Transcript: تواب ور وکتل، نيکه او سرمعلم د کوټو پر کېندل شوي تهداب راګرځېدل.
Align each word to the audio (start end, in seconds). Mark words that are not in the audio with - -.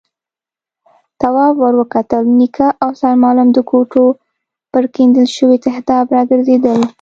تواب 1.21 1.53
ور 1.61 1.73
وکتل، 1.81 2.23
نيکه 2.39 2.67
او 2.83 2.89
سرمعلم 3.01 3.47
د 3.53 3.57
کوټو 3.69 4.05
پر 4.71 4.83
کېندل 4.95 5.27
شوي 5.37 5.57
تهداب 5.65 6.05
راګرځېدل. 6.15 6.79